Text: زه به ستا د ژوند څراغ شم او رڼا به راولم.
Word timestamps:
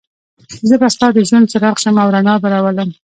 زه 0.67 0.75
به 0.81 0.87
ستا 0.95 1.07
د 1.13 1.17
ژوند 1.29 1.49
څراغ 1.51 1.75
شم 1.83 1.95
او 2.03 2.09
رڼا 2.15 2.35
به 2.41 2.47
راولم. 2.53 2.89